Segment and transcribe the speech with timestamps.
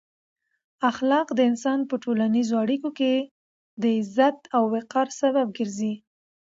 [0.89, 3.13] اخلاق د انسان په ټولنیزو اړیکو کې
[3.81, 5.93] د عزت او وقار سبب ګرځي.